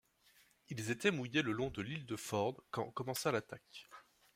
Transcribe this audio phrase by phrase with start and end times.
[0.69, 3.87] Ils étaient mouillés le long de l'île de Ford quand commença l'attaque.